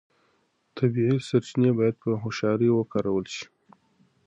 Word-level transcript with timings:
طبیعي 0.77 1.17
سرچینې 1.27 1.71
باید 1.77 1.95
په 2.03 2.09
هوښیارۍ 2.21 2.69
وکارول 2.73 3.25
شي. 3.35 3.45